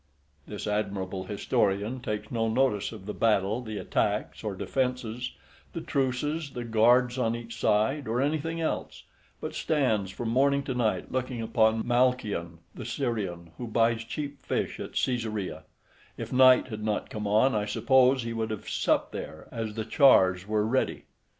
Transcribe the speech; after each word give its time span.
This 0.47 0.65
admirable 0.65 1.25
historian 1.25 1.99
takes 1.99 2.31
no 2.31 2.49
notice 2.49 2.91
of 2.91 3.05
the 3.05 3.13
battle, 3.13 3.61
the 3.61 3.77
attacks 3.77 4.43
or 4.43 4.55
defences, 4.55 5.33
the 5.73 5.79
truces, 5.81 6.53
the 6.53 6.63
guards 6.63 7.19
on 7.19 7.35
each 7.35 7.55
side, 7.55 8.07
or 8.07 8.19
anything 8.19 8.59
else; 8.59 9.03
but 9.39 9.53
stands 9.53 10.09
from 10.09 10.29
morning 10.29 10.63
to 10.63 10.73
night 10.73 11.11
looking 11.11 11.39
upon 11.39 11.83
Malchion, 11.85 12.57
the 12.73 12.83
Syrian, 12.83 13.51
who 13.59 13.67
buys 13.67 14.03
cheap 14.03 14.41
fish 14.41 14.79
at 14.79 14.93
Caesarea: 14.93 15.65
if 16.17 16.33
night 16.33 16.69
had 16.69 16.83
not 16.83 17.11
come 17.11 17.27
on, 17.27 17.53
I 17.53 17.65
suppose 17.65 18.23
he 18.23 18.33
would 18.33 18.49
have 18.49 18.67
supped 18.67 19.11
there, 19.11 19.47
as 19.51 19.75
the 19.75 19.85
chars 19.85 20.47
were 20.47 20.65
ready. 20.65 21.03